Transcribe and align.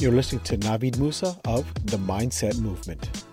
You're 0.00 0.12
listening 0.12 0.42
to 0.42 0.58
Navid 0.58 0.98
Musa 0.98 1.38
of 1.44 1.72
the 1.86 1.96
Mindset 1.98 2.58
Movement. 2.60 3.24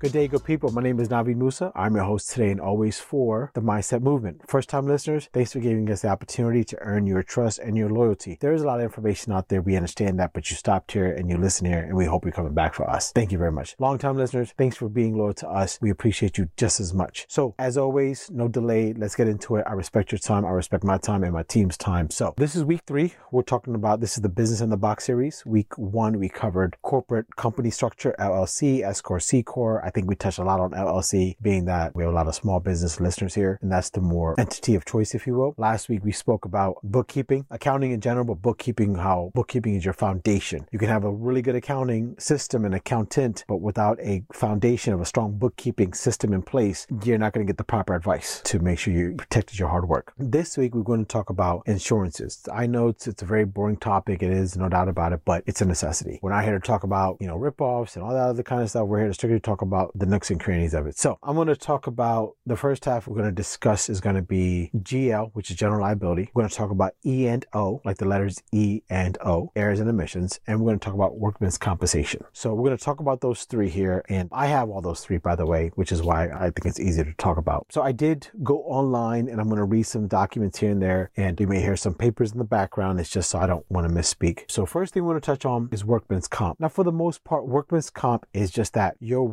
Good 0.00 0.12
day, 0.12 0.28
good 0.28 0.44
people. 0.44 0.70
My 0.70 0.80
name 0.80 1.00
is 1.00 1.08
Navid 1.08 1.34
Musa. 1.34 1.72
I'm 1.74 1.96
your 1.96 2.04
host 2.04 2.30
today 2.30 2.52
and 2.52 2.60
always 2.60 3.00
for 3.00 3.50
the 3.54 3.60
Mindset 3.60 4.00
Movement. 4.00 4.42
First 4.46 4.68
time 4.68 4.86
listeners, 4.86 5.28
thanks 5.32 5.52
for 5.52 5.58
giving 5.58 5.90
us 5.90 6.02
the 6.02 6.08
opportunity 6.08 6.62
to 6.62 6.78
earn 6.78 7.04
your 7.04 7.24
trust 7.24 7.58
and 7.58 7.76
your 7.76 7.90
loyalty. 7.90 8.38
There 8.40 8.52
is 8.52 8.62
a 8.62 8.64
lot 8.64 8.78
of 8.78 8.84
information 8.84 9.32
out 9.32 9.48
there. 9.48 9.60
We 9.60 9.74
understand 9.74 10.20
that, 10.20 10.34
but 10.34 10.50
you 10.50 10.56
stopped 10.56 10.92
here 10.92 11.10
and 11.10 11.28
you 11.28 11.36
listen 11.36 11.66
here 11.66 11.80
and 11.80 11.96
we 11.96 12.04
hope 12.04 12.24
you're 12.24 12.30
coming 12.30 12.54
back 12.54 12.74
for 12.74 12.88
us. 12.88 13.10
Thank 13.10 13.32
you 13.32 13.38
very 13.38 13.50
much. 13.50 13.74
Long 13.80 13.98
time 13.98 14.16
listeners, 14.16 14.54
thanks 14.56 14.76
for 14.76 14.88
being 14.88 15.18
loyal 15.18 15.34
to 15.34 15.48
us. 15.48 15.80
We 15.82 15.90
appreciate 15.90 16.38
you 16.38 16.48
just 16.56 16.78
as 16.78 16.94
much. 16.94 17.26
So 17.28 17.56
as 17.58 17.76
always, 17.76 18.30
no 18.30 18.46
delay. 18.46 18.92
Let's 18.92 19.16
get 19.16 19.26
into 19.26 19.56
it. 19.56 19.64
I 19.66 19.72
respect 19.72 20.12
your 20.12 20.20
time. 20.20 20.44
I 20.44 20.50
respect 20.50 20.84
my 20.84 20.98
time 20.98 21.24
and 21.24 21.32
my 21.32 21.42
team's 21.42 21.76
time. 21.76 22.10
So 22.10 22.34
this 22.36 22.54
is 22.54 22.62
week 22.62 22.82
three. 22.86 23.14
We're 23.32 23.42
talking 23.42 23.74
about, 23.74 24.00
this 24.00 24.16
is 24.16 24.22
the 24.22 24.28
business 24.28 24.60
in 24.60 24.70
the 24.70 24.76
box 24.76 25.06
series. 25.06 25.44
Week 25.44 25.76
one, 25.76 26.20
we 26.20 26.28
covered 26.28 26.76
corporate 26.82 27.34
company 27.34 27.70
structure, 27.70 28.14
LLC, 28.20 28.82
S 28.84 29.00
Corp, 29.00 29.22
C 29.22 29.42
Corp. 29.42 29.87
I 29.88 29.90
think 29.90 30.06
we 30.06 30.16
touched 30.16 30.38
a 30.38 30.44
lot 30.44 30.60
on 30.60 30.72
LLC, 30.72 31.36
being 31.40 31.64
that 31.64 31.96
we 31.96 32.02
have 32.02 32.12
a 32.12 32.14
lot 32.14 32.28
of 32.28 32.34
small 32.34 32.60
business 32.60 33.00
listeners 33.00 33.34
here, 33.34 33.58
and 33.62 33.72
that's 33.72 33.88
the 33.88 34.02
more 34.02 34.38
entity 34.38 34.74
of 34.74 34.84
choice, 34.84 35.14
if 35.14 35.26
you 35.26 35.32
will. 35.32 35.54
Last 35.56 35.88
week 35.88 36.04
we 36.04 36.12
spoke 36.12 36.44
about 36.44 36.76
bookkeeping, 36.84 37.46
accounting 37.50 37.92
in 37.92 38.02
general, 38.02 38.26
but 38.26 38.42
bookkeeping, 38.42 38.96
how 38.96 39.32
bookkeeping 39.34 39.76
is 39.76 39.86
your 39.86 39.94
foundation. 39.94 40.68
You 40.72 40.78
can 40.78 40.90
have 40.90 41.04
a 41.04 41.10
really 41.10 41.40
good 41.40 41.54
accounting 41.54 42.16
system 42.18 42.66
and 42.66 42.74
accountant, 42.74 43.46
but 43.48 43.62
without 43.62 43.98
a 44.00 44.24
foundation 44.30 44.92
of 44.92 45.00
a 45.00 45.06
strong 45.06 45.38
bookkeeping 45.38 45.94
system 45.94 46.34
in 46.34 46.42
place, 46.42 46.86
you're 47.02 47.16
not 47.16 47.32
going 47.32 47.46
to 47.46 47.50
get 47.50 47.56
the 47.56 47.64
proper 47.64 47.94
advice 47.94 48.42
to 48.44 48.58
make 48.58 48.78
sure 48.78 48.92
you 48.92 49.14
protected 49.16 49.58
your 49.58 49.68
hard 49.68 49.88
work. 49.88 50.12
This 50.18 50.58
week 50.58 50.74
we're 50.74 50.82
going 50.82 51.06
to 51.06 51.08
talk 51.08 51.30
about 51.30 51.62
insurances. 51.64 52.46
I 52.52 52.66
know 52.66 52.88
it's, 52.88 53.06
it's 53.06 53.22
a 53.22 53.24
very 53.24 53.46
boring 53.46 53.78
topic. 53.78 54.22
It 54.22 54.32
is, 54.32 54.54
no 54.54 54.68
doubt 54.68 54.88
about 54.88 55.14
it, 55.14 55.22
but 55.24 55.44
it's 55.46 55.62
a 55.62 55.64
necessity. 55.64 56.18
We're 56.20 56.34
not 56.34 56.44
here 56.44 56.58
to 56.58 56.66
talk 56.66 56.82
about, 56.82 57.16
you 57.20 57.26
know, 57.26 57.38
ripoffs 57.38 57.96
and 57.96 58.04
all 58.04 58.12
that 58.12 58.28
other 58.28 58.42
kind 58.42 58.60
of 58.60 58.68
stuff. 58.68 58.86
We're 58.86 58.98
here 58.98 59.08
to 59.08 59.14
strictly 59.14 59.40
talk 59.40 59.62
about 59.62 59.77
the 59.94 60.06
nooks 60.06 60.30
and 60.30 60.40
crannies 60.40 60.74
of 60.74 60.86
it. 60.86 60.98
So 60.98 61.18
I'm 61.22 61.34
going 61.34 61.48
to 61.48 61.56
talk 61.56 61.86
about 61.86 62.34
the 62.46 62.56
first 62.56 62.84
half 62.84 63.06
we're 63.06 63.16
going 63.16 63.28
to 63.28 63.32
discuss 63.32 63.88
is 63.88 64.00
going 64.00 64.16
to 64.16 64.22
be 64.22 64.70
GL, 64.76 65.30
which 65.34 65.50
is 65.50 65.56
general 65.56 65.80
liability. 65.80 66.30
We're 66.34 66.42
going 66.42 66.50
to 66.50 66.56
talk 66.56 66.70
about 66.70 66.94
E 67.04 67.26
and 67.26 67.44
O, 67.52 67.80
like 67.84 67.98
the 67.98 68.06
letters 68.06 68.42
E 68.52 68.82
and 68.90 69.18
O, 69.24 69.52
errors 69.56 69.80
and 69.80 69.88
omissions, 69.88 70.40
and 70.46 70.60
we're 70.60 70.70
going 70.70 70.78
to 70.78 70.84
talk 70.84 70.94
about 70.94 71.18
workman's 71.18 71.58
compensation. 71.58 72.24
So 72.32 72.54
we're 72.54 72.66
going 72.68 72.78
to 72.78 72.84
talk 72.84 73.00
about 73.00 73.20
those 73.20 73.44
three 73.44 73.68
here. 73.68 74.04
And 74.08 74.28
I 74.32 74.46
have 74.46 74.68
all 74.70 74.80
those 74.80 75.00
three, 75.00 75.18
by 75.18 75.36
the 75.36 75.46
way, 75.46 75.70
which 75.74 75.92
is 75.92 76.02
why 76.02 76.28
I 76.28 76.50
think 76.50 76.66
it's 76.66 76.80
easier 76.80 77.04
to 77.04 77.14
talk 77.14 77.36
about. 77.36 77.66
So 77.70 77.82
I 77.82 77.92
did 77.92 78.28
go 78.42 78.58
online 78.62 79.28
and 79.28 79.40
I'm 79.40 79.48
going 79.48 79.58
to 79.58 79.64
read 79.64 79.84
some 79.84 80.08
documents 80.08 80.58
here 80.58 80.70
and 80.70 80.82
there. 80.82 81.10
And 81.16 81.38
you 81.40 81.46
may 81.46 81.60
hear 81.60 81.76
some 81.76 81.94
papers 81.94 82.32
in 82.32 82.38
the 82.38 82.44
background. 82.44 83.00
It's 83.00 83.10
just 83.10 83.30
so 83.30 83.38
I 83.38 83.46
don't 83.46 83.64
want 83.70 83.88
to 83.88 83.94
misspeak. 83.94 84.50
So 84.50 84.66
first 84.66 84.94
thing 84.94 85.04
we 85.04 85.12
want 85.12 85.22
to 85.22 85.26
touch 85.26 85.44
on 85.44 85.68
is 85.72 85.84
workman's 85.84 86.28
comp. 86.28 86.60
Now, 86.60 86.68
for 86.68 86.84
the 86.84 86.92
most 86.92 87.24
part, 87.24 87.46
workman's 87.46 87.90
comp 87.90 88.26
is 88.32 88.50
just 88.50 88.74
that 88.74 88.96
your 89.00 89.26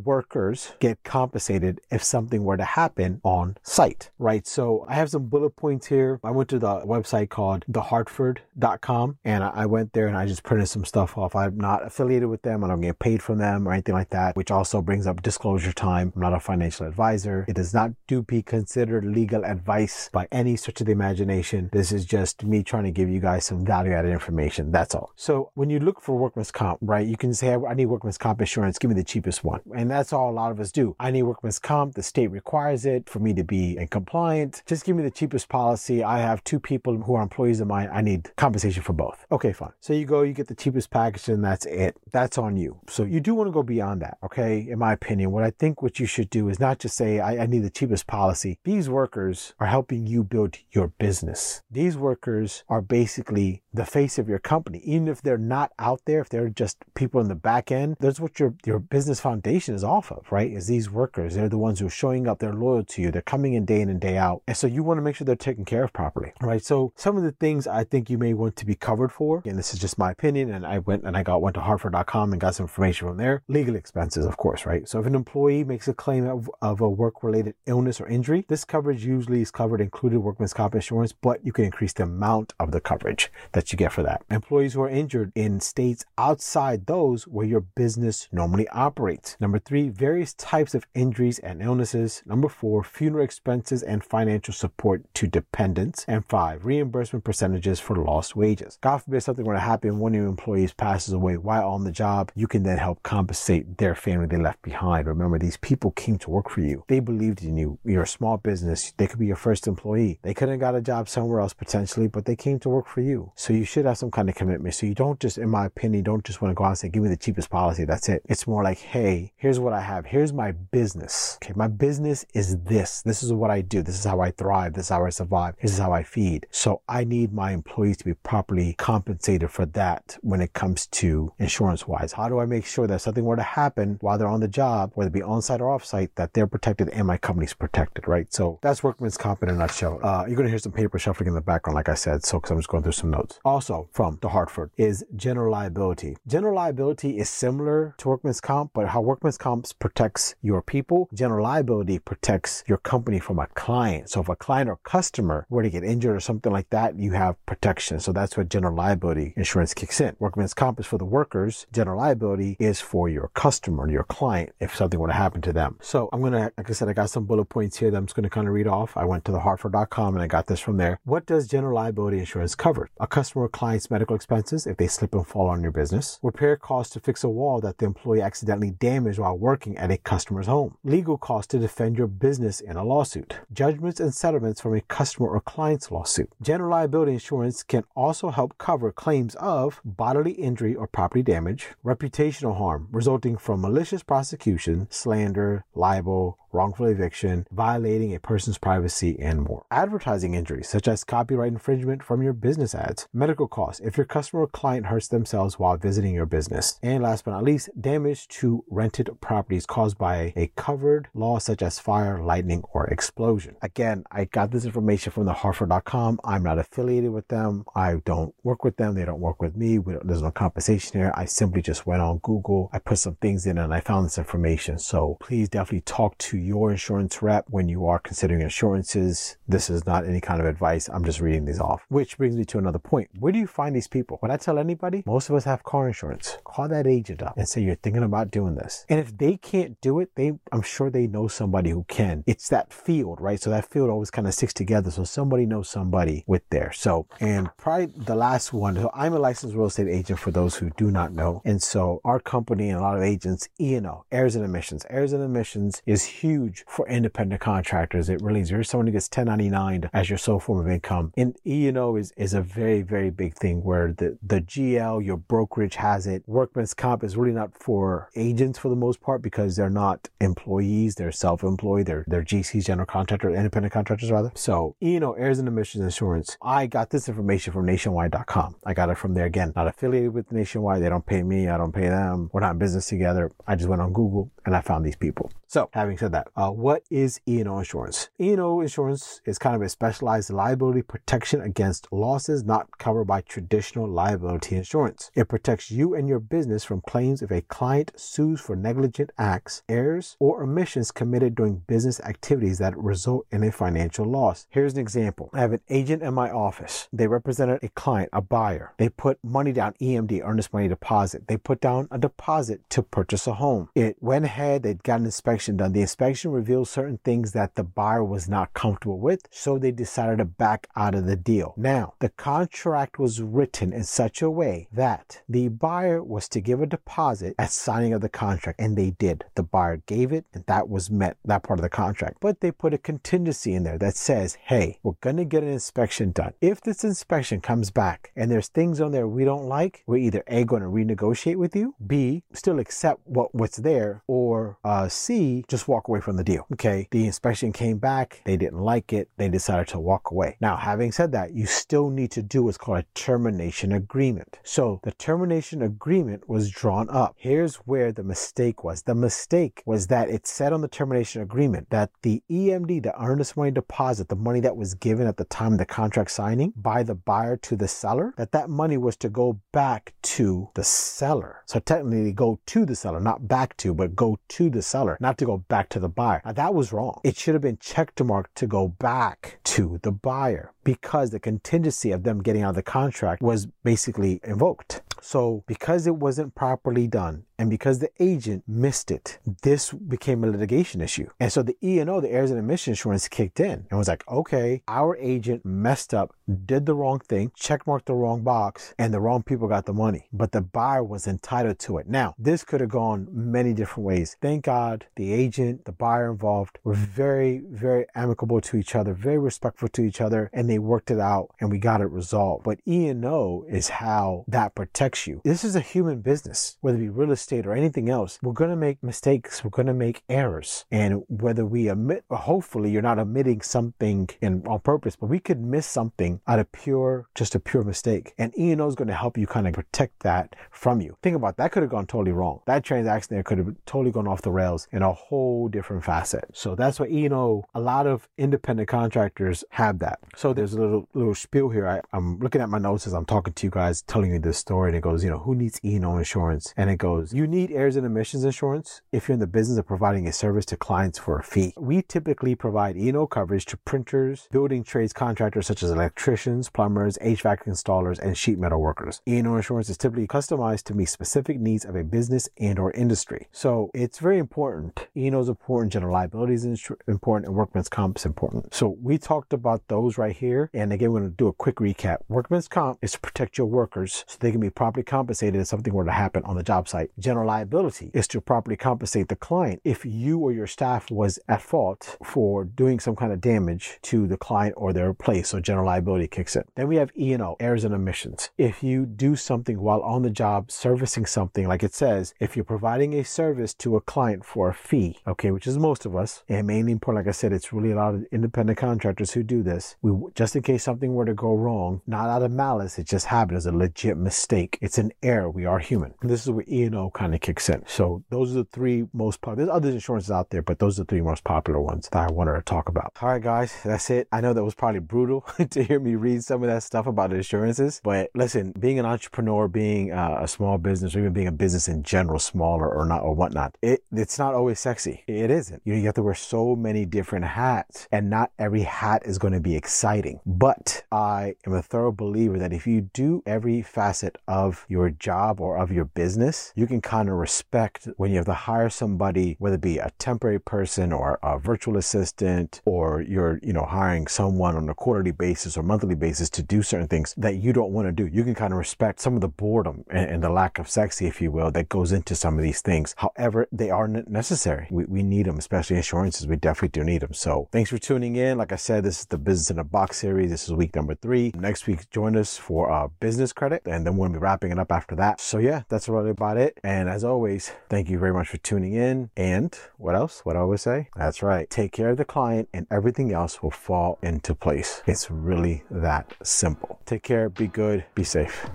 get 0.79 1.03
compensated 1.03 1.81
if 1.91 2.03
something 2.03 2.43
were 2.43 2.57
to 2.57 2.63
happen 2.63 3.21
on 3.23 3.57
site, 3.63 4.11
right? 4.19 4.45
So 4.45 4.85
I 4.89 4.95
have 4.95 5.09
some 5.09 5.27
bullet 5.27 5.55
points 5.55 5.87
here. 5.87 6.19
I 6.23 6.31
went 6.31 6.49
to 6.49 6.59
the 6.59 6.81
website 6.81 7.29
called 7.29 7.65
thehartford.com 7.71 9.17
and 9.23 9.43
I 9.43 9.65
went 9.65 9.93
there 9.93 10.07
and 10.07 10.17
I 10.17 10.25
just 10.25 10.43
printed 10.43 10.67
some 10.67 10.85
stuff 10.85 11.17
off. 11.17 11.35
I'm 11.35 11.57
not 11.57 11.85
affiliated 11.85 12.29
with 12.29 12.41
them. 12.41 12.63
I 12.63 12.67
don't 12.67 12.81
get 12.81 12.99
paid 12.99 13.21
from 13.21 13.37
them 13.37 13.67
or 13.67 13.73
anything 13.73 13.95
like 13.95 14.09
that, 14.09 14.35
which 14.35 14.51
also 14.51 14.81
brings 14.81 15.07
up 15.07 15.21
disclosure 15.21 15.73
time. 15.73 16.11
I'm 16.15 16.21
not 16.21 16.33
a 16.33 16.39
financial 16.39 16.85
advisor. 16.85 17.45
It 17.47 17.55
does 17.55 17.73
not 17.73 17.91
do 18.07 18.21
be 18.21 18.41
considered 18.41 19.05
legal 19.05 19.45
advice 19.45 20.09
by 20.11 20.27
any 20.31 20.55
stretch 20.57 20.81
of 20.81 20.87
the 20.87 20.91
imagination. 20.91 21.69
This 21.71 21.91
is 21.91 22.05
just 22.05 22.43
me 22.43 22.63
trying 22.63 22.83
to 22.83 22.91
give 22.91 23.09
you 23.09 23.19
guys 23.19 23.45
some 23.45 23.65
value 23.65 23.93
added 23.93 24.11
information. 24.11 24.71
That's 24.71 24.95
all. 24.95 25.11
So 25.15 25.51
when 25.53 25.69
you 25.69 25.79
look 25.79 26.01
for 26.01 26.17
workman's 26.17 26.51
comp, 26.51 26.79
right, 26.81 27.07
you 27.07 27.17
can 27.17 27.33
say, 27.33 27.55
I 27.55 27.73
need 27.73 27.85
workman's 27.85 28.17
comp 28.17 28.41
insurance. 28.41 28.77
Give 28.79 28.89
me 28.89 28.95
the 28.95 29.03
cheapest 29.03 29.43
one. 29.43 29.61
And 29.75 29.89
that's 29.89 30.13
all 30.13 30.24
a 30.29 30.31
lot 30.31 30.51
of 30.51 30.59
us 30.59 30.71
do. 30.71 30.95
I 30.99 31.11
need 31.11 31.23
workman's 31.23 31.59
comp. 31.59 31.95
The 31.95 32.03
state 32.03 32.27
requires 32.27 32.85
it 32.85 33.09
for 33.09 33.19
me 33.19 33.33
to 33.33 33.43
be 33.43 33.77
in 33.77 33.87
compliant. 33.87 34.63
Just 34.65 34.85
give 34.85 34.95
me 34.95 35.03
the 35.03 35.11
cheapest 35.11 35.49
policy. 35.49 36.03
I 36.03 36.19
have 36.19 36.43
two 36.43 36.59
people 36.59 36.97
who 36.97 37.15
are 37.15 37.21
employees 37.21 37.59
of 37.59 37.67
mine. 37.67 37.89
I 37.91 38.01
need 38.01 38.31
compensation 38.35 38.83
for 38.83 38.93
both. 38.93 39.25
Okay, 39.31 39.53
fine. 39.53 39.73
So 39.79 39.93
you 39.93 40.05
go, 40.05 40.21
you 40.21 40.33
get 40.33 40.47
the 40.47 40.55
cheapest 40.55 40.89
package 40.89 41.29
and 41.29 41.43
that's 41.43 41.65
it. 41.65 41.97
That's 42.11 42.37
on 42.37 42.57
you. 42.57 42.79
So 42.87 43.03
you 43.03 43.19
do 43.19 43.35
want 43.35 43.47
to 43.47 43.51
go 43.51 43.63
beyond 43.63 44.01
that. 44.01 44.17
Okay. 44.23 44.67
In 44.69 44.79
my 44.79 44.93
opinion, 44.93 45.31
what 45.31 45.43
I 45.43 45.51
think 45.51 45.81
what 45.81 45.99
you 45.99 46.05
should 46.05 46.29
do 46.29 46.49
is 46.49 46.59
not 46.59 46.79
just 46.79 46.95
say, 46.95 47.19
I, 47.19 47.43
I 47.43 47.45
need 47.45 47.63
the 47.63 47.69
cheapest 47.69 48.07
policy. 48.07 48.59
These 48.63 48.89
workers 48.89 49.53
are 49.59 49.67
helping 49.67 50.07
you 50.07 50.23
build 50.23 50.57
your 50.71 50.87
business. 50.87 51.61
These 51.69 51.97
workers 51.97 52.63
are 52.69 52.81
basically 52.81 53.63
the 53.73 53.85
face 53.85 54.17
of 54.17 54.29
your 54.29 54.39
company. 54.39 54.79
Even 54.79 55.07
if 55.07 55.21
they're 55.21 55.37
not 55.37 55.71
out 55.79 56.01
there, 56.05 56.21
if 56.21 56.29
they're 56.29 56.49
just 56.49 56.77
people 56.93 57.19
in 57.21 57.27
the 57.27 57.35
back 57.35 57.71
end, 57.71 57.97
that's 57.99 58.19
what 58.19 58.39
your, 58.39 58.55
your 58.65 58.79
business 58.79 59.19
foundation 59.19 59.75
is 59.75 59.83
off 59.83 60.11
of, 60.11 60.14
right? 60.31 60.51
Is 60.51 60.67
these 60.67 60.89
workers. 60.89 61.35
They're 61.35 61.49
the 61.49 61.57
ones 61.57 61.79
who 61.79 61.87
are 61.87 61.89
showing 61.89 62.27
up. 62.27 62.39
They're 62.39 62.53
loyal 62.53 62.83
to 62.83 63.01
you. 63.01 63.11
They're 63.11 63.21
coming 63.21 63.53
in 63.53 63.65
day 63.65 63.81
in 63.81 63.89
and 63.89 63.99
day 63.99 64.17
out. 64.17 64.41
And 64.47 64.55
so 64.55 64.67
you 64.67 64.83
want 64.83 64.97
to 64.97 65.01
make 65.01 65.15
sure 65.15 65.25
they're 65.25 65.35
taken 65.35 65.65
care 65.65 65.83
of 65.83 65.93
properly, 65.93 66.33
right? 66.41 66.63
So 66.63 66.93
some 66.95 67.17
of 67.17 67.23
the 67.23 67.31
things 67.31 67.67
I 67.67 67.83
think 67.83 68.09
you 68.09 68.17
may 68.17 68.33
want 68.33 68.55
to 68.57 68.65
be 68.65 68.75
covered 68.75 69.11
for, 69.11 69.41
and 69.45 69.57
this 69.57 69.73
is 69.73 69.79
just 69.79 69.97
my 69.97 70.11
opinion, 70.11 70.53
and 70.53 70.65
I 70.65 70.79
went 70.79 71.03
and 71.03 71.15
I 71.17 71.23
got 71.23 71.41
went 71.41 71.55
to 71.55 71.61
hartford.com 71.61 72.31
and 72.31 72.41
got 72.41 72.55
some 72.55 72.65
information 72.65 73.07
from 73.07 73.17
there. 73.17 73.43
Legal 73.47 73.75
expenses, 73.75 74.25
of 74.25 74.37
course, 74.37 74.65
right? 74.65 74.87
So 74.87 74.99
if 74.99 75.05
an 75.05 75.15
employee 75.15 75.63
makes 75.63 75.87
a 75.87 75.93
claim 75.93 76.25
of, 76.25 76.49
of 76.61 76.81
a 76.81 76.89
work-related 76.89 77.55
illness 77.65 77.99
or 77.99 78.07
injury, 78.07 78.45
this 78.47 78.65
coverage 78.65 79.05
usually 79.05 79.41
is 79.41 79.51
covered, 79.51 79.81
included 79.81 80.19
workman's 80.19 80.53
comp 80.53 80.75
insurance, 80.75 81.13
but 81.13 81.45
you 81.45 81.51
can 81.51 81.65
increase 81.65 81.93
the 81.93 82.03
amount 82.03 82.53
of 82.59 82.71
the 82.71 82.81
coverage 82.81 83.31
that 83.51 83.71
you 83.71 83.77
get 83.77 83.91
for 83.91 84.03
that. 84.03 84.23
Employees 84.29 84.73
who 84.73 84.81
are 84.81 84.89
injured 84.89 85.31
in 85.35 85.59
states 85.59 86.05
outside 86.17 86.85
those 86.85 87.27
where 87.27 87.45
your 87.45 87.61
business 87.61 88.27
normally 88.31 88.67
operates. 88.69 89.37
Number 89.39 89.59
three, 89.59 89.89
various 90.05 90.35
types 90.35 90.75
of 90.75 90.85
injuries 90.93 91.39
and 91.39 91.63
illnesses. 91.63 92.21
Number 92.27 92.47
four, 92.47 92.83
funeral 92.83 93.25
expenses 93.25 93.81
and 93.81 94.03
financial 94.03 94.53
support 94.53 95.01
to 95.15 95.25
dependents. 95.25 96.05
And 96.07 96.23
five, 96.29 96.63
reimbursement 96.63 97.25
percentages 97.25 97.79
for 97.79 97.95
lost 97.95 98.35
wages. 98.35 98.77
God 98.81 98.99
forbid 98.99 99.21
something 99.21 99.43
were 99.43 99.55
to 99.55 99.59
happen, 99.59 99.97
one 99.97 100.13
of 100.13 100.19
your 100.21 100.27
employees 100.27 100.73
passes 100.73 101.11
away 101.11 101.37
while 101.37 101.67
on 101.69 101.85
the 101.85 101.91
job, 101.91 102.31
you 102.35 102.45
can 102.45 102.61
then 102.61 102.77
help 102.77 103.01
compensate 103.01 103.79
their 103.79 103.95
family 103.95 104.27
they 104.27 104.37
left 104.37 104.61
behind. 104.61 105.07
Remember, 105.07 105.39
these 105.39 105.57
people 105.57 105.89
came 105.89 106.19
to 106.19 106.29
work 106.29 106.51
for 106.51 106.61
you. 106.61 106.83
They 106.87 106.99
believed 106.99 107.43
in 107.43 107.57
you. 107.57 107.79
You're 107.83 108.03
a 108.03 108.07
small 108.07 108.37
business. 108.37 108.93
They 108.97 109.07
could 109.07 109.17
be 109.17 109.25
your 109.25 109.35
first 109.35 109.65
employee. 109.65 110.19
They 110.21 110.35
could 110.35 110.49
have 110.49 110.59
got 110.59 110.75
a 110.75 110.81
job 110.81 111.09
somewhere 111.09 111.39
else 111.39 111.53
potentially, 111.53 112.07
but 112.07 112.25
they 112.25 112.35
came 112.35 112.59
to 112.59 112.69
work 112.69 112.87
for 112.87 113.01
you. 113.01 113.31
So 113.35 113.53
you 113.53 113.65
should 113.65 113.85
have 113.85 113.97
some 113.97 114.11
kind 114.11 114.29
of 114.29 114.35
commitment. 114.35 114.75
So 114.75 114.85
you 114.85 114.93
don't 114.93 115.19
just, 115.19 115.39
in 115.39 115.49
my 115.49 115.65
opinion, 115.65 116.03
don't 116.03 116.23
just 116.23 116.43
want 116.43 116.51
to 116.51 116.55
go 116.55 116.65
out 116.65 116.69
and 116.69 116.77
say, 116.77 116.89
give 116.89 117.01
me 117.01 117.09
the 117.09 117.17
cheapest 117.17 117.49
policy. 117.49 117.85
That's 117.85 118.07
it. 118.07 118.21
It's 118.25 118.45
more 118.45 118.61
like, 118.61 118.77
hey, 118.77 119.33
here's 119.35 119.59
what 119.59 119.73
I 119.73 119.81
have. 119.81 119.94
Here's 120.03 120.33
my 120.33 120.51
business. 120.51 121.37
Okay. 121.43 121.53
My 121.55 121.67
business 121.67 122.25
is 122.33 122.57
this. 122.63 123.01
This 123.03 123.23
is 123.23 123.31
what 123.31 123.51
I 123.51 123.61
do. 123.61 123.81
This 123.81 123.97
is 123.97 124.03
how 124.05 124.19
I 124.19 124.31
thrive. 124.31 124.73
This 124.73 124.85
is 124.85 124.89
how 124.89 125.05
I 125.05 125.09
survive. 125.09 125.55
This 125.61 125.71
is 125.71 125.77
how 125.77 125.91
I 125.93 126.03
feed. 126.03 126.47
So 126.51 126.81
I 126.89 127.03
need 127.03 127.31
my 127.33 127.51
employees 127.51 127.97
to 127.97 128.05
be 128.05 128.13
properly 128.13 128.73
compensated 128.77 129.51
for 129.51 129.65
that 129.67 130.17
when 130.21 130.41
it 130.41 130.53
comes 130.53 130.87
to 130.87 131.31
insurance 131.39 131.87
wise. 131.87 132.13
How 132.13 132.29
do 132.29 132.39
I 132.39 132.45
make 132.45 132.65
sure 132.65 132.87
that 132.87 133.01
something 133.01 133.23
were 133.23 133.35
to 133.35 133.43
happen 133.43 133.97
while 134.01 134.17
they're 134.17 134.27
on 134.27 134.39
the 134.39 134.47
job, 134.47 134.91
whether 134.95 135.09
it 135.09 135.13
be 135.13 135.21
on 135.21 135.41
site 135.41 135.61
or 135.61 135.71
off 135.71 135.85
site, 135.85 136.15
that 136.15 136.33
they're 136.33 136.47
protected 136.47 136.89
and 136.89 137.05
my 137.07 137.17
company's 137.17 137.53
protected, 137.53 138.07
right? 138.07 138.33
So 138.33 138.59
that's 138.61 138.83
workman's 138.83 139.17
comp 139.17 139.43
in 139.43 139.49
a 139.49 139.53
nutshell. 139.53 139.99
Uh, 140.03 140.25
you're 140.27 140.35
going 140.35 140.45
to 140.45 140.49
hear 140.49 140.59
some 140.59 140.71
paper 140.71 140.97
shuffling 140.97 141.27
in 141.27 141.35
the 141.35 141.41
background, 141.41 141.75
like 141.75 141.89
I 141.89 141.95
said. 141.95 142.25
So, 142.25 142.39
cause 142.39 142.51
I'm 142.51 142.57
just 142.57 142.69
going 142.69 142.83
through 142.83 142.93
some 142.93 143.11
notes. 143.11 143.39
Also 143.45 143.89
from 143.93 144.17
the 144.21 144.29
Hartford 144.29 144.71
is 144.77 145.05
general 145.15 145.51
liability. 145.51 146.17
General 146.27 146.55
liability 146.55 147.17
is 147.17 147.29
similar 147.29 147.95
to 147.97 148.09
workman's 148.09 148.41
comp, 148.41 148.71
but 148.73 148.87
how 148.87 149.01
workman's 149.01 149.37
comp 149.37 149.65
protects 149.79 150.35
your 150.41 150.61
people, 150.61 151.09
general 151.13 151.43
liability 151.43 151.99
protects 151.99 152.63
your 152.67 152.77
company 152.77 153.19
from 153.19 153.39
a 153.39 153.47
client. 153.47 154.09
So 154.09 154.21
if 154.21 154.29
a 154.29 154.35
client 154.35 154.69
or 154.69 154.77
customer 154.77 155.45
were 155.49 155.63
to 155.63 155.69
get 155.69 155.83
injured 155.83 156.15
or 156.15 156.19
something 156.19 156.51
like 156.51 156.69
that, 156.69 156.97
you 156.97 157.11
have 157.11 157.43
protection. 157.45 157.99
So 157.99 158.11
that's 158.11 158.37
what 158.37 158.49
general 158.49 158.75
liability 158.75 159.33
insurance 159.35 159.73
kicks 159.73 160.01
in. 160.01 160.15
Workman's 160.19 160.53
comp 160.53 160.79
is 160.79 160.85
for 160.85 160.97
the 160.97 161.05
workers. 161.05 161.67
General 161.71 161.97
liability 161.99 162.55
is 162.59 162.81
for 162.81 163.09
your 163.09 163.29
customer, 163.33 163.89
your 163.89 164.03
client, 164.03 164.51
if 164.59 164.75
something 164.75 164.99
were 164.99 165.07
to 165.07 165.13
happen 165.13 165.41
to 165.41 165.53
them. 165.53 165.77
So 165.81 166.09
I'm 166.13 166.21
going 166.21 166.33
to, 166.33 166.51
like 166.57 166.69
I 166.69 166.73
said, 166.73 166.89
I 166.89 166.93
got 166.93 167.09
some 167.09 167.25
bullet 167.25 167.45
points 167.45 167.77
here 167.77 167.91
that 167.91 167.97
I'm 167.97 168.05
just 168.05 168.15
going 168.15 168.23
to 168.23 168.29
kind 168.29 168.47
of 168.47 168.53
read 168.53 168.67
off. 168.67 168.95
I 168.97 169.05
went 169.05 169.25
to 169.25 169.31
the 169.31 169.39
hartford.com 169.39 170.15
and 170.15 170.23
I 170.23 170.27
got 170.27 170.47
this 170.47 170.59
from 170.59 170.77
there. 170.77 170.99
What 171.03 171.25
does 171.25 171.47
general 171.47 171.75
liability 171.75 172.19
insurance 172.19 172.55
cover? 172.55 172.89
A 172.99 173.07
customer 173.07 173.45
or 173.45 173.49
client's 173.49 173.91
medical 173.91 174.15
expenses 174.15 174.67
if 174.67 174.77
they 174.77 174.87
slip 174.87 175.13
and 175.13 175.27
fall 175.27 175.47
on 175.47 175.61
your 175.61 175.71
business. 175.71 176.19
Repair 176.21 176.55
costs 176.57 176.93
to 176.93 176.99
fix 176.99 177.23
a 177.23 177.29
wall 177.29 177.61
that 177.61 177.77
the 177.77 177.85
employee 177.85 178.21
accidentally 178.21 178.71
damaged 178.71 179.19
while 179.19 179.37
working 179.37 179.64
working 179.65 179.77
at 179.77 179.91
a 179.91 179.97
customer's 179.97 180.45
home, 180.45 180.77
legal 180.83 181.17
costs 181.17 181.47
to 181.47 181.59
defend 181.59 181.97
your 181.97 182.07
business 182.07 182.59
in 182.61 182.75
a 182.75 182.83
lawsuit, 182.83 183.35
judgments 183.51 183.99
and 183.99 184.13
settlements 184.13 184.61
from 184.61 184.75
a 184.75 184.81
customer 184.81 185.29
or 185.29 185.41
client's 185.41 185.89
lawsuit. 185.91 186.29
General 186.41 186.69
liability 186.69 187.13
insurance 187.13 187.63
can 187.63 187.83
also 187.95 188.29
help 188.29 188.57
cover 188.57 188.91
claims 188.91 189.35
of 189.35 189.81
bodily 189.83 190.33
injury 190.33 190.75
or 190.75 190.87
property 190.87 191.23
damage, 191.23 191.69
reputational 191.83 192.57
harm 192.57 192.87
resulting 192.91 193.37
from 193.37 193.61
malicious 193.61 194.03
prosecution, 194.03 194.87
slander, 194.91 195.63
libel, 195.73 196.37
wrongful 196.55 196.85
eviction, 196.85 197.45
violating 197.51 198.15
a 198.15 198.19
person's 198.19 198.57
privacy, 198.57 199.19
and 199.19 199.41
more. 199.41 199.65
Advertising 199.69 200.33
injuries, 200.33 200.69
such 200.69 200.87
as 200.87 201.03
copyright 201.03 201.51
infringement 201.51 202.01
from 202.01 202.23
your 202.23 202.31
business 202.31 202.73
ads, 202.73 203.07
medical 203.13 203.47
costs 203.47 203.81
if 203.83 203.97
your 203.97 204.05
customer 204.05 204.43
or 204.43 204.47
client 204.47 204.85
hurts 204.85 205.09
themselves 205.09 205.59
while 205.59 205.75
visiting 205.75 206.13
your 206.13 206.25
business, 206.25 206.79
and 206.81 207.03
last 207.03 207.25
but 207.25 207.31
not 207.31 207.43
least, 207.43 207.69
damage 207.79 208.27
to 208.29 208.63
rented 208.69 209.09
properties 209.55 209.65
caused 209.65 209.97
by 209.97 210.33
a 210.35 210.47
covered 210.55 211.07
loss 211.13 211.45
such 211.45 211.61
as 211.61 211.79
fire, 211.79 212.21
lightning, 212.21 212.63
or 212.73 212.87
explosion. 212.87 213.55
Again, 213.61 214.03
I 214.11 214.25
got 214.25 214.51
this 214.51 214.65
information 214.65 215.11
from 215.11 215.25
the 215.25 215.33
Hartford.com. 215.33 216.19
I'm 216.23 216.43
not 216.43 216.59
affiliated 216.59 217.11
with 217.11 217.27
them. 217.27 217.65
I 217.75 218.01
don't 218.05 218.33
work 218.43 218.63
with 218.63 218.77
them. 218.77 218.95
They 218.95 219.05
don't 219.05 219.19
work 219.19 219.41
with 219.41 219.55
me. 219.55 219.79
there's 220.03 220.21
no 220.21 220.31
compensation 220.31 220.99
here. 220.99 221.11
I 221.15 221.25
simply 221.25 221.61
just 221.61 221.85
went 221.85 222.01
on 222.01 222.19
Google. 222.19 222.69
I 222.73 222.79
put 222.79 222.97
some 222.97 223.15
things 223.15 223.45
in 223.45 223.57
and 223.57 223.73
I 223.73 223.79
found 223.79 224.05
this 224.05 224.17
information. 224.17 224.79
So 224.79 225.17
please 225.19 225.49
definitely 225.49 225.81
talk 225.81 226.17
to 226.29 226.37
your 226.37 226.71
insurance 226.71 227.21
rep 227.21 227.45
when 227.49 227.69
you 227.69 227.85
are 227.85 227.99
considering 227.99 228.41
insurances. 228.41 229.37
This 229.47 229.69
is 229.69 229.85
not 229.85 230.05
any 230.05 230.21
kind 230.21 230.39
of 230.41 230.47
advice. 230.47 230.89
I'm 230.89 231.05
just 231.05 231.21
reading 231.21 231.45
these 231.45 231.59
off. 231.59 231.85
Which 231.89 232.17
brings 232.17 232.35
me 232.35 232.45
to 232.45 232.57
another 232.57 232.79
point. 232.79 233.09
Where 233.19 233.31
do 233.31 233.39
you 233.39 233.47
find 233.47 233.75
these 233.75 233.87
people? 233.87 234.17
When 234.19 234.31
I 234.31 234.37
tell 234.37 234.57
anybody, 234.59 235.03
most 235.05 235.29
of 235.29 235.35
us 235.35 235.45
have 235.45 235.63
car 235.63 235.87
insurance. 235.87 236.37
Call 236.43 236.67
that 236.69 236.87
agent 236.87 237.21
up 237.21 237.37
and 237.37 237.47
say 237.47 237.61
you're 237.61 237.75
thinking 237.75 238.03
about 238.03 238.31
doing 238.31 238.55
this. 238.55 238.85
And 238.89 238.99
if 238.99 239.17
they 239.17 239.37
can't 239.45 239.79
do 239.79 239.99
it, 239.99 240.09
they 240.15 240.33
I'm 240.51 240.63
sure 240.63 240.89
they 240.89 241.05
know 241.05 241.27
somebody 241.27 241.69
who 241.69 241.85
can. 241.87 242.23
It's 242.25 242.49
that 242.49 242.73
field, 242.73 243.21
right? 243.21 243.39
So 243.39 243.51
that 243.51 243.69
field 243.69 243.91
always 243.91 244.09
kind 244.09 244.27
of 244.27 244.33
sticks 244.33 244.53
together. 244.53 244.89
So 244.89 245.03
somebody 245.03 245.45
knows 245.45 245.69
somebody 245.69 246.23
with 246.25 246.41
there. 246.49 246.71
So 246.73 247.07
and 247.19 247.49
probably 247.55 247.85
the 247.85 248.15
last 248.15 248.53
one. 248.53 248.75
So 248.75 248.89
I'm 248.93 249.13
a 249.13 249.19
licensed 249.19 249.55
real 249.55 249.67
estate 249.67 249.87
agent 249.87 250.19
for 250.19 250.31
those 250.31 250.55
who 250.55 250.71
do 250.71 250.89
not 250.89 251.13
know. 251.13 251.43
And 251.45 251.61
so 251.61 252.01
our 252.03 252.19
company 252.19 252.69
and 252.69 252.79
a 252.79 252.81
lot 252.81 252.97
of 252.97 253.03
agents, 253.03 253.47
E&O, 253.59 254.05
errors 254.11 254.35
and 254.35 254.43
omissions. 254.43 254.83
Errors 254.89 255.13
and 255.13 255.21
omissions 255.21 255.83
is 255.85 256.03
huge 256.03 256.65
for 256.67 256.87
independent 256.89 257.39
contractors. 257.39 258.09
It 258.09 258.21
really 258.23 258.41
is. 258.41 258.49
You're 258.49 258.63
someone 258.63 258.87
who 258.87 258.93
gets 258.93 259.07
1099 259.07 259.91
as 259.93 260.09
your 260.09 260.17
sole 260.17 260.39
form 260.39 260.59
of 260.59 260.67
income. 260.67 261.13
And 261.15 261.37
E&O 261.45 261.95
is, 261.97 262.11
is 262.17 262.33
a 262.33 262.41
very, 262.41 262.81
very 262.81 263.11
big 263.11 263.35
thing 263.35 263.63
where 263.63 263.93
the, 263.93 264.17
the 264.25 264.41
GL, 264.41 265.05
your 265.05 265.17
brokerage 265.17 265.75
has 265.75 266.07
it. 266.07 266.23
Workman's 266.25 266.73
comp 266.73 267.03
is 267.03 267.15
really 267.15 267.33
not 267.33 267.55
for 267.55 268.09
agents 268.15 268.57
for 268.57 268.69
the 268.69 268.75
most 268.75 269.01
part 269.01 269.21
because 269.21 269.34
they're 269.35 269.69
not 269.69 270.09
employees. 270.21 270.95
They're 270.95 271.11
self-employed. 271.11 271.85
They're, 271.85 272.05
they're 272.07 272.23
GCs, 272.23 272.65
general 272.65 272.85
contractor, 272.85 273.29
independent 273.29 273.73
contractors 273.73 274.11
rather. 274.11 274.31
So 274.35 274.75
E&O, 274.81 275.13
errors 275.13 275.39
and 275.39 275.47
omissions 275.47 275.83
insurance. 275.83 276.37
I 276.41 276.67
got 276.67 276.89
this 276.89 277.09
information 277.09 277.53
from 277.53 277.65
nationwide.com. 277.65 278.55
I 278.65 278.73
got 278.73 278.89
it 278.89 278.97
from 278.97 279.13
there 279.13 279.25
again. 279.25 279.53
Not 279.55 279.67
affiliated 279.67 280.13
with 280.13 280.31
Nationwide. 280.31 280.81
They 280.81 280.89
don't 280.89 281.05
pay 281.05 281.23
me. 281.23 281.47
I 281.47 281.57
don't 281.57 281.73
pay 281.73 281.87
them. 281.87 282.29
We're 282.33 282.41
not 282.41 282.51
in 282.51 282.57
business 282.57 282.87
together. 282.87 283.31
I 283.47 283.55
just 283.55 283.69
went 283.69 283.81
on 283.81 283.93
Google 283.93 284.31
and 284.45 284.55
I 284.55 284.61
found 284.61 284.85
these 284.85 284.95
people. 284.95 285.31
So 285.47 285.69
having 285.73 285.97
said 285.97 286.11
that, 286.11 286.27
uh, 286.35 286.49
what 286.49 286.83
is 286.89 287.21
E&O 287.27 287.59
insurance? 287.59 288.09
E&O 288.19 288.61
insurance 288.61 289.21
is 289.25 289.37
kind 289.37 289.55
of 289.55 289.61
a 289.61 289.69
specialized 289.69 290.29
liability 290.29 290.81
protection 290.81 291.41
against 291.41 291.87
losses 291.91 292.43
not 292.43 292.77
covered 292.77 293.05
by 293.05 293.21
traditional 293.21 293.87
liability 293.87 294.55
insurance. 294.55 295.11
It 295.13 295.29
protects 295.29 295.71
you 295.71 295.95
and 295.95 296.09
your 296.09 296.19
business 296.19 296.63
from 296.63 296.81
claims 296.81 297.21
if 297.21 297.31
a 297.31 297.41
client 297.41 297.93
sues 297.95 298.41
for 298.41 298.55
negligent 298.55 299.11
acts, 299.25 299.63
errors, 299.67 300.15
or 300.19 300.43
omissions 300.43 300.91
committed 300.91 301.33
during 301.33 301.63
business 301.65 301.99
activities 302.01 302.59
that 302.59 302.77
result 302.77 303.25
in 303.31 303.43
a 303.43 303.51
financial 303.51 304.05
loss. 304.05 304.45
Here's 304.51 304.73
an 304.73 304.79
example. 304.79 305.31
I 305.33 305.39
have 305.39 305.51
an 305.51 305.61
agent 305.67 306.03
in 306.03 306.13
my 306.13 306.29
office. 306.29 306.87
They 306.93 307.07
represented 307.07 307.63
a 307.63 307.69
client, 307.69 308.09
a 308.13 308.21
buyer. 308.21 308.73
They 308.77 308.89
put 308.89 309.17
money 309.23 309.51
down, 309.51 309.73
EMD, 309.81 310.21
earnest 310.23 310.53
money 310.53 310.67
deposit. 310.67 311.27
They 311.27 311.37
put 311.37 311.59
down 311.59 311.87
a 311.89 311.97
deposit 311.97 312.61
to 312.69 312.83
purchase 312.83 313.25
a 313.25 313.33
home. 313.33 313.69
It 313.73 313.97
went 313.99 314.25
ahead, 314.25 314.61
they 314.61 314.75
got 314.75 314.99
an 314.99 315.05
inspection 315.05 315.57
done. 315.57 315.73
The 315.73 315.81
inspection 315.81 316.29
revealed 316.31 316.67
certain 316.67 316.99
things 317.03 317.31
that 317.31 317.55
the 317.55 317.63
buyer 317.63 318.03
was 318.03 318.29
not 318.29 318.53
comfortable 318.53 318.99
with, 318.99 319.27
so 319.31 319.57
they 319.57 319.71
decided 319.71 320.19
to 320.19 320.25
back 320.25 320.67
out 320.75 320.93
of 320.93 321.07
the 321.07 321.15
deal. 321.15 321.55
Now, 321.57 321.95
the 321.99 322.09
contract 322.09 322.99
was 322.99 323.23
written 323.23 323.73
in 323.73 323.85
such 323.85 324.21
a 324.21 324.29
way 324.29 324.67
that 324.71 325.23
the 325.27 325.47
buyer 325.47 326.03
was 326.03 326.29
to 326.29 326.41
give 326.41 326.61
a 326.61 326.67
deposit 326.67 327.33
at 327.39 327.51
signing 327.51 327.93
of 327.93 328.01
the 328.01 328.09
contract, 328.09 328.59
and 328.59 328.77
they 328.77 328.91
did. 328.91 329.14
The 329.35 329.43
buyer 329.43 329.77
gave 329.85 330.11
it, 330.11 330.25
and 330.33 330.43
that 330.47 330.67
was 330.69 330.89
met, 330.89 331.17
that 331.25 331.43
part 331.43 331.59
of 331.59 331.63
the 331.63 331.69
contract. 331.69 332.17
But 332.19 332.41
they 332.41 332.51
put 332.51 332.73
a 332.73 332.77
contingency 332.77 333.53
in 333.53 333.63
there 333.63 333.77
that 333.77 333.95
says, 333.95 334.37
hey, 334.43 334.79
we're 334.83 334.93
going 335.01 335.17
to 335.17 335.25
get 335.25 335.43
an 335.43 335.49
inspection 335.49 336.11
done. 336.11 336.33
If 336.41 336.61
this 336.61 336.83
inspection 336.83 337.41
comes 337.41 337.71
back 337.71 338.11
and 338.15 338.29
there's 338.29 338.47
things 338.47 338.81
on 338.81 338.91
there 338.91 339.07
we 339.07 339.25
don't 339.25 339.47
like, 339.47 339.83
we're 339.87 339.97
either 339.97 340.23
A, 340.27 340.43
going 340.43 340.61
to 340.61 340.67
renegotiate 340.67 341.37
with 341.37 341.55
you, 341.55 341.75
B, 341.85 342.23
still 342.33 342.59
accept 342.59 343.01
what, 343.05 343.33
what's 343.33 343.57
there, 343.57 344.03
or 344.07 344.57
uh, 344.63 344.87
C, 344.87 345.43
just 345.47 345.67
walk 345.67 345.87
away 345.87 346.01
from 346.01 346.17
the 346.17 346.23
deal. 346.23 346.47
Okay, 346.53 346.87
the 346.91 347.05
inspection 347.05 347.51
came 347.51 347.77
back, 347.77 348.21
they 348.25 348.37
didn't 348.37 348.59
like 348.59 348.93
it, 348.93 349.09
they 349.17 349.29
decided 349.29 349.67
to 349.69 349.79
walk 349.79 350.11
away. 350.11 350.37
Now, 350.41 350.57
having 350.57 350.91
said 350.91 351.11
that, 351.13 351.33
you 351.33 351.45
still 351.45 351.89
need 351.89 352.11
to 352.11 352.21
do 352.21 352.43
what's 352.43 352.57
called 352.57 352.79
a 352.79 352.85
termination 352.93 353.71
agreement. 353.71 354.39
So 354.43 354.79
the 354.83 354.91
termination 354.91 355.61
agreement 355.61 356.27
was 356.29 356.49
drawn 356.49 356.89
up. 356.89 357.15
Here's 357.17 357.55
where 357.57 357.91
the 357.91 358.03
mistake 358.03 358.63
was. 358.63 358.83
The 358.83 358.95
mistake 359.05 359.61
was 359.67 359.85
that 359.85 360.09
it 360.09 360.25
said 360.25 360.51
on 360.51 360.61
the 360.61 360.67
termination 360.67 361.21
agreement 361.21 361.69
that 361.69 361.91
the 362.01 362.23
EMD, 362.27 362.81
the 362.81 362.99
earnest 362.99 363.37
money 363.37 363.51
deposit, 363.51 364.09
the 364.09 364.15
money 364.15 364.39
that 364.39 364.57
was 364.57 364.73
given 364.73 365.05
at 365.05 365.17
the 365.17 365.25
time 365.25 365.51
of 365.53 365.59
the 365.59 365.65
contract 365.65 366.09
signing 366.09 366.51
by 366.55 366.81
the 366.81 366.95
buyer 366.95 367.37
to 367.37 367.55
the 367.55 367.67
seller, 367.67 368.15
that 368.17 368.31
that 368.31 368.49
money 368.49 368.77
was 368.77 368.97
to 368.97 369.07
go 369.07 369.39
back 369.51 369.93
to 370.01 370.49
the 370.55 370.63
seller. 370.63 371.43
So 371.45 371.59
technically 371.59 372.13
go 372.13 372.39
to 372.47 372.65
the 372.65 372.75
seller, 372.75 372.99
not 372.99 373.27
back 373.27 373.55
to, 373.57 373.75
but 373.75 373.95
go 373.95 374.17
to 374.29 374.49
the 374.49 374.63
seller, 374.63 374.97
not 374.99 375.19
to 375.19 375.25
go 375.25 375.37
back 375.37 375.69
to 375.69 375.79
the 375.79 375.87
buyer. 375.87 376.23
Now 376.25 376.31
that 376.31 376.55
was 376.55 376.73
wrong. 376.73 376.99
It 377.03 377.15
should 377.15 377.35
have 377.35 377.43
been 377.43 377.59
checked 377.59 377.97
to 377.97 378.03
mark 378.03 378.33
to 378.33 378.47
go 378.47 378.69
back 378.69 379.37
to 379.43 379.79
the 379.83 379.91
buyer 379.91 380.51
because 380.63 381.11
the 381.11 381.19
contingency 381.19 381.91
of 381.91 382.01
them 382.01 382.23
getting 382.23 382.41
out 382.41 382.49
of 382.49 382.55
the 382.55 382.63
contract 382.63 383.21
was 383.21 383.45
basically 383.63 384.19
invoked. 384.23 384.81
So 384.99 385.43
because 385.45 385.85
it 385.85 385.95
wasn't 385.95 386.33
properly 386.33 386.87
done 386.87 387.25
and 387.37 387.49
because 387.49 387.79
the 387.79 387.91
agent 387.99 388.43
missed 388.47 388.91
it, 388.91 389.19
this 389.43 389.71
became 389.71 390.23
a 390.23 390.27
litigation 390.27 390.81
issue. 390.81 391.09
And 391.19 391.31
so 391.31 391.43
the 391.43 391.57
E&O, 391.61 391.99
the 391.99 392.11
errors 392.11 392.31
and 392.31 392.39
omission 392.39 392.71
insurance 392.71 393.07
kicked 393.07 393.39
in 393.39 393.65
and 393.69 393.77
was 393.77 393.87
like, 393.87 394.03
okay, 394.09 394.61
our 394.67 394.95
agent 394.97 395.45
messed 395.45 395.93
up, 395.93 396.15
did 396.45 396.65
the 396.65 396.75
wrong 396.75 396.99
thing, 396.99 397.31
checkmarked 397.37 397.85
the 397.85 397.93
wrong 397.93 398.23
box, 398.23 398.73
and 398.79 398.93
the 398.93 398.99
wrong 398.99 399.23
people 399.23 399.47
got 399.47 399.65
the 399.65 399.73
money. 399.73 400.07
But 400.13 400.31
the 400.31 400.41
buyer 400.41 400.83
was 400.83 401.07
entitled 401.07 401.59
to 401.59 401.77
it. 401.77 401.87
Now, 401.87 402.15
this 402.17 402.43
could 402.43 402.61
have 402.61 402.69
gone 402.69 403.07
many 403.11 403.53
different 403.53 403.85
ways. 403.85 404.15
Thank 404.21 404.45
God 404.45 404.85
the 404.95 405.13
agent, 405.13 405.65
the 405.65 405.71
buyer 405.71 406.11
involved 406.11 406.59
were 406.63 406.73
very, 406.73 407.41
very 407.49 407.85
amicable 407.95 408.41
to 408.41 408.57
each 408.57 408.75
other, 408.75 408.93
very 408.93 409.19
respectful 409.19 409.67
to 409.69 409.81
each 409.81 410.01
other, 410.01 410.29
and 410.33 410.49
they 410.49 410.59
worked 410.59 410.91
it 410.91 410.99
out 410.99 411.29
and 411.39 411.51
we 411.51 411.57
got 411.57 411.81
it 411.81 411.85
resolved. 411.85 412.43
But 412.43 412.59
E&O 412.65 413.45
is 413.49 413.69
how 413.69 414.25
that 414.27 414.55
protects 414.55 415.05
you. 415.05 415.21
This 415.23 415.43
is 415.43 415.55
a 415.55 415.61
human 415.61 416.01
business, 416.01 416.57
whether 416.61 416.77
it 416.77 416.81
be 416.81 416.89
real 416.89 417.11
estate 417.11 417.24
or 417.33 417.53
anything 417.53 417.89
else. 417.89 418.19
We're 418.21 418.33
going 418.33 418.49
to 418.49 418.55
make 418.55 418.83
mistakes. 418.83 419.43
We're 419.43 419.49
going 419.49 419.67
to 419.67 419.73
make 419.73 420.03
errors. 420.09 420.65
And 420.71 421.03
whether 421.07 421.45
we 421.45 421.69
admit, 421.69 422.03
hopefully 422.09 422.71
you're 422.71 422.81
not 422.81 422.99
omitting 422.99 423.41
something 423.41 424.09
in, 424.21 424.45
on 424.47 424.59
purpose, 424.59 424.95
but 424.95 425.07
we 425.07 425.19
could 425.19 425.41
miss 425.41 425.65
something 425.65 426.21
out 426.27 426.39
of 426.39 426.51
pure, 426.51 427.07
just 427.15 427.35
a 427.35 427.39
pure 427.39 427.63
mistake. 427.63 428.13
And 428.17 428.37
E&O 428.37 428.67
is 428.67 428.75
going 428.75 428.87
to 428.87 428.93
help 428.95 429.17
you 429.17 429.27
kind 429.27 429.47
of 429.47 429.53
protect 429.53 430.01
that 430.01 430.35
from 430.51 430.81
you. 430.81 430.97
Think 431.01 431.15
about 431.15 431.37
that 431.37 431.51
could 431.51 431.63
have 431.63 431.71
gone 431.71 431.87
totally 431.87 432.11
wrong. 432.11 432.41
That 432.45 432.63
transaction 432.63 433.15
there 433.15 433.23
could 433.23 433.37
have 433.37 433.55
totally 433.65 433.91
gone 433.91 434.07
off 434.07 434.21
the 434.21 434.31
rails 434.31 434.67
in 434.71 434.81
a 434.81 434.91
whole 434.91 435.47
different 435.47 435.83
facet. 435.83 436.25
So 436.33 436.55
that's 436.55 436.79
why 436.79 436.87
E&O, 436.87 437.45
a 437.53 437.59
lot 437.59 437.87
of 437.87 438.07
independent 438.17 438.69
contractors 438.69 439.43
have 439.49 439.79
that. 439.79 439.99
So 440.15 440.33
there's 440.33 440.53
a 440.53 440.59
little, 440.59 440.87
little 440.93 441.15
spiel 441.15 441.49
here. 441.49 441.67
I, 441.67 441.81
I'm 441.93 442.19
looking 442.19 442.41
at 442.41 442.49
my 442.49 442.59
notes 442.59 442.87
as 442.87 442.93
I'm 442.93 443.05
talking 443.05 443.33
to 443.33 443.47
you 443.47 443.51
guys, 443.51 443.81
telling 443.83 444.11
you 444.11 444.19
this 444.19 444.37
story. 444.37 444.69
And 444.69 444.77
it 444.77 444.81
goes, 444.81 445.03
you 445.03 445.09
know, 445.09 445.19
who 445.19 445.35
needs 445.35 445.59
E&O 445.63 445.97
insurance? 445.97 446.53
And 446.57 446.69
it 446.69 446.77
goes, 446.77 447.13
you 447.15 447.27
need 447.27 447.49
errors 447.49 447.77
and 447.77 447.85
omissions 447.85 448.25
insurance 448.25 448.81
if 448.91 449.07
you're 449.07 449.13
in 449.13 449.21
the 449.21 449.25
business 449.25 449.57
of 449.57 449.65
providing 449.65 450.05
a 450.05 450.11
service 450.11 450.43
to 450.43 450.57
clients 450.57 450.99
for 450.99 451.17
a 451.17 451.23
fee. 451.23 451.53
We 451.55 451.81
typically 451.81 452.35
provide 452.35 452.75
E&O 452.75 453.07
coverage 453.07 453.45
to 453.45 453.57
printers, 453.57 454.27
building 454.33 454.65
trades 454.65 454.91
contractors 454.91 455.47
such 455.47 455.63
as 455.63 455.71
electricians, 455.71 456.49
plumbers, 456.49 456.97
HVAC 456.97 457.45
installers, 457.45 457.99
and 457.99 458.17
sheet 458.17 458.37
metal 458.37 458.59
workers. 458.59 459.01
E&O 459.07 459.33
insurance 459.37 459.69
is 459.69 459.77
typically 459.77 460.07
customized 460.07 460.63
to 460.63 460.73
meet 460.73 460.89
specific 460.89 461.39
needs 461.39 461.63
of 461.63 461.77
a 461.77 461.85
business 461.85 462.27
and 462.37 462.59
or 462.59 462.73
industry. 462.73 463.29
So 463.31 463.71
it's 463.73 463.99
very 463.99 464.17
important. 464.17 464.89
E&O 464.97 465.17
is 465.17 465.29
important, 465.29 465.71
general 465.71 465.93
liability 465.93 466.33
is 466.33 466.69
important, 466.85 467.27
and 467.27 467.35
workman's 467.37 467.69
comp 467.69 467.97
is 467.97 468.05
important. 468.05 468.53
So 468.53 468.75
we 468.81 468.97
talked 468.97 469.31
about 469.31 469.65
those 469.69 469.97
right 469.97 470.17
here. 470.17 470.49
And 470.53 470.73
again, 470.73 470.91
we're 470.91 470.99
going 470.99 471.11
to 471.11 471.15
do 471.15 471.27
a 471.29 471.33
quick 471.33 471.55
recap. 471.57 471.99
Workman's 472.09 472.49
comp 472.49 472.79
is 472.81 472.91
to 472.91 472.99
protect 472.99 473.37
your 473.37 473.47
workers 473.47 474.03
so 474.05 474.17
they 474.19 474.31
can 474.31 474.41
be 474.41 474.49
properly 474.49 474.83
compensated 474.83 475.39
if 475.39 475.47
something 475.47 475.73
were 475.73 475.85
to 475.85 475.93
happen 475.93 476.21
on 476.25 476.35
the 476.35 476.43
job 476.43 476.67
site. 476.67 476.91
General 477.05 477.27
liability 477.27 477.91
is 477.93 478.07
to 478.07 478.19
properly 478.19 478.57
compensate 478.57 479.09
the 479.09 479.15
client 479.15 479.61
if 479.63 479.85
you 479.85 480.17
or 480.17 480.31
your 480.31 480.47
staff 480.47 480.89
was 480.89 481.19
at 481.27 481.39
fault 481.39 481.97
for 482.03 482.43
doing 482.43 482.79
some 482.79 482.95
kind 482.95 483.13
of 483.13 483.21
damage 483.21 483.77
to 483.83 484.07
the 484.07 484.17
client 484.17 484.55
or 484.57 484.73
their 484.73 484.91
place. 484.91 485.29
So 485.29 485.39
general 485.39 485.67
liability 485.67 486.07
kicks 486.07 486.35
in. 486.35 486.45
Then 486.55 486.67
we 486.67 486.77
have 486.77 486.89
E&O, 486.97 487.35
errors 487.39 487.63
and 487.63 487.75
omissions. 487.75 488.31
If 488.39 488.63
you 488.63 488.87
do 488.87 489.15
something 489.15 489.61
while 489.61 489.83
on 489.83 490.01
the 490.01 490.09
job 490.09 490.49
servicing 490.49 491.05
something, 491.05 491.47
like 491.47 491.61
it 491.61 491.75
says, 491.75 492.15
if 492.19 492.35
you're 492.35 492.43
providing 492.43 492.95
a 492.95 493.03
service 493.03 493.53
to 493.53 493.75
a 493.75 493.81
client 493.81 494.25
for 494.25 494.49
a 494.49 494.53
fee, 494.55 494.97
okay, 495.05 495.29
which 495.29 495.45
is 495.45 495.59
most 495.59 495.85
of 495.85 495.95
us, 495.95 496.23
and 496.27 496.47
mainly 496.47 496.71
important, 496.71 497.05
like 497.05 497.13
I 497.13 497.15
said, 497.15 497.33
it's 497.33 497.53
really 497.53 497.69
a 497.69 497.75
lot 497.75 497.93
of 497.93 498.05
independent 498.11 498.57
contractors 498.57 499.11
who 499.11 499.21
do 499.21 499.43
this. 499.43 499.75
We 499.83 499.91
just 500.15 500.35
in 500.35 500.41
case 500.41 500.63
something 500.63 500.95
were 500.95 501.05
to 501.05 501.13
go 501.13 501.35
wrong, 501.35 501.81
not 501.85 502.09
out 502.09 502.23
of 502.23 502.31
malice, 502.31 502.79
it 502.79 502.87
just 502.87 503.05
happened 503.05 503.37
as 503.37 503.45
a 503.45 503.51
legit 503.51 503.95
mistake. 503.95 504.57
It's 504.59 504.79
an 504.79 504.91
error. 505.03 505.29
We 505.29 505.45
are 505.45 505.59
human. 505.59 505.93
And 506.01 506.09
this 506.09 506.23
is 506.23 506.31
where 506.31 506.45
E&O 506.47 506.89
kind 506.95 507.13
of 507.13 507.21
kicks 507.21 507.49
in. 507.49 507.61
So 507.67 508.03
those 508.09 508.31
are 508.31 508.39
the 508.39 508.45
three 508.45 508.87
most 508.93 509.21
popular. 509.21 509.45
There's 509.45 509.55
other 509.55 509.69
insurances 509.69 510.09
out 510.09 510.29
there, 510.29 510.41
but 510.41 510.59
those 510.59 510.79
are 510.79 510.83
the 510.83 510.87
three 510.87 511.01
most 511.01 511.23
popular 511.23 511.59
ones 511.59 511.89
that 511.91 512.09
I 512.09 512.11
wanted 512.11 512.33
to 512.33 512.41
talk 512.41 512.69
about. 512.69 512.93
All 513.01 513.09
right, 513.09 513.21
guys, 513.21 513.53
that's 513.63 513.89
it. 513.89 514.07
I 514.11 514.21
know 514.21 514.33
that 514.33 514.43
was 514.43 514.55
probably 514.55 514.79
brutal 514.79 515.21
to 515.49 515.63
hear 515.63 515.79
me 515.79 515.95
read 515.95 516.23
some 516.23 516.41
of 516.41 516.49
that 516.49 516.63
stuff 516.63 516.87
about 516.87 517.13
insurances, 517.13 517.81
but 517.83 518.09
listen, 518.15 518.53
being 518.57 518.79
an 518.79 518.85
entrepreneur, 518.85 519.47
being 519.47 519.91
uh, 519.91 520.19
a 520.21 520.27
small 520.27 520.57
business, 520.57 520.95
or 520.95 520.99
even 520.99 521.13
being 521.13 521.27
a 521.27 521.31
business 521.31 521.67
in 521.67 521.83
general, 521.83 522.17
smaller 522.17 522.69
or 522.69 522.85
not 522.85 523.03
or 523.03 523.13
whatnot, 523.13 523.57
it 523.61 523.83
it's 523.91 524.17
not 524.17 524.33
always 524.33 524.59
sexy. 524.59 525.03
It 525.07 525.29
isn't. 525.29 525.61
You, 525.65 525.73
know, 525.73 525.79
you 525.79 525.85
have 525.85 525.95
to 525.95 526.03
wear 526.03 526.15
so 526.15 526.55
many 526.55 526.85
different 526.85 527.25
hats, 527.25 527.87
and 527.91 528.09
not 528.09 528.31
every 528.39 528.61
hat 528.61 529.01
is 529.05 529.17
going 529.17 529.33
to 529.33 529.41
be 529.41 529.55
exciting. 529.55 530.21
But 530.25 530.83
I 530.91 531.35
am 531.45 531.53
a 531.53 531.61
thorough 531.61 531.91
believer 531.91 532.39
that 532.39 532.53
if 532.53 532.65
you 532.65 532.81
do 532.81 533.21
every 533.25 533.61
facet 533.61 534.17
of 534.27 534.65
your 534.69 534.89
job 534.89 535.41
or 535.41 535.57
of 535.57 535.71
your 535.71 535.85
business, 535.85 536.53
you 536.55 536.67
can 536.67 536.81
kind 536.85 537.09
of 537.09 537.15
respect 537.15 537.89
when 537.97 538.11
you 538.11 538.17
have 538.17 538.25
to 538.25 538.33
hire 538.33 538.69
somebody, 538.69 539.35
whether 539.39 539.55
it 539.55 539.61
be 539.61 539.79
a 539.79 539.91
temporary 539.97 540.39
person 540.39 540.93
or 540.93 541.19
a 541.23 541.39
virtual 541.39 541.77
assistant, 541.77 542.61
or 542.65 543.01
you're, 543.01 543.39
you 543.41 543.51
know, 543.51 543.65
hiring 543.65 544.05
someone 544.07 544.55
on 544.55 544.69
a 544.69 544.75
quarterly 544.75 545.11
basis 545.11 545.57
or 545.57 545.63
monthly 545.63 545.95
basis 545.95 546.29
to 546.29 546.43
do 546.43 546.61
certain 546.61 546.87
things 546.87 547.13
that 547.17 547.37
you 547.37 547.51
don't 547.51 547.73
want 547.73 547.87
to 547.87 547.91
do. 547.91 548.05
You 548.07 548.23
can 548.23 548.35
kind 548.35 548.53
of 548.53 548.59
respect 548.59 548.99
some 548.99 549.15
of 549.15 549.21
the 549.21 549.27
boredom 549.27 549.83
and, 549.89 550.09
and 550.11 550.23
the 550.23 550.29
lack 550.29 550.59
of 550.59 550.69
sexy, 550.69 551.07
if 551.07 551.19
you 551.19 551.31
will, 551.31 551.51
that 551.51 551.69
goes 551.69 551.91
into 551.91 552.15
some 552.15 552.37
of 552.37 552.43
these 552.43 552.61
things. 552.61 552.93
However, 552.97 553.47
they 553.51 553.71
are 553.71 553.87
necessary. 553.87 554.67
We, 554.69 554.85
we 554.85 555.03
need 555.03 555.25
them, 555.25 555.39
especially 555.39 555.77
insurances. 555.77 556.27
We 556.27 556.35
definitely 556.35 556.79
do 556.79 556.83
need 556.83 557.01
them. 557.01 557.13
So 557.13 557.49
thanks 557.51 557.71
for 557.71 557.79
tuning 557.79 558.15
in. 558.15 558.37
Like 558.37 558.51
I 558.51 558.57
said, 558.57 558.83
this 558.83 558.99
is 558.99 559.05
the 559.07 559.17
Business 559.17 559.49
in 559.49 559.59
a 559.59 559.63
Box 559.63 559.97
series. 559.97 560.29
This 560.29 560.43
is 560.43 560.53
week 560.53 560.75
number 560.75 560.93
three. 560.93 561.31
Next 561.35 561.65
week, 561.65 561.89
join 561.89 562.15
us 562.15 562.37
for 562.37 562.71
uh, 562.71 562.89
business 562.99 563.33
credit, 563.33 563.63
and 563.65 563.85
then 563.85 563.97
we'll 563.97 564.09
be 564.09 564.19
wrapping 564.19 564.51
it 564.51 564.59
up 564.59 564.71
after 564.71 564.95
that. 564.97 565.19
So 565.19 565.39
yeah, 565.39 565.63
that's 565.67 565.89
really 565.89 566.11
about 566.11 566.37
it. 566.37 566.59
And 566.75 566.89
as 566.89 567.05
always, 567.05 567.53
thank 567.69 567.89
you 567.89 567.97
very 567.97 568.11
much 568.11 568.27
for 568.27 568.35
tuning 568.35 568.73
in. 568.73 569.09
And 569.15 569.57
what 569.77 569.95
else? 569.95 570.25
What 570.25 570.35
I 570.35 570.39
always 570.39 570.61
say? 570.61 570.89
That's 570.97 571.23
right. 571.23 571.49
Take 571.49 571.71
care 571.71 571.89
of 571.89 571.95
the 571.95 572.03
client, 572.03 572.49
and 572.53 572.67
everything 572.69 573.13
else 573.13 573.41
will 573.41 573.49
fall 573.49 573.97
into 574.01 574.35
place. 574.35 574.81
It's 574.85 575.09
really 575.09 575.63
that 575.71 576.13
simple. 576.21 576.81
Take 576.85 577.03
care. 577.03 577.29
Be 577.29 577.47
good. 577.47 577.85
Be 577.95 578.03
safe. 578.03 578.49